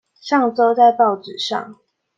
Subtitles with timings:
[0.19, 1.77] 上週在報紙上